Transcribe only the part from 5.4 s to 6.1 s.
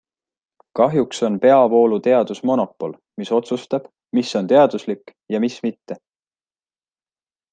mis mitte.